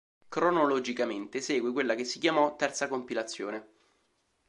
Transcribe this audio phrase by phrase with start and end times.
[0.29, 3.67] Cronologicamente segue quella che si chiamò terza compilazione.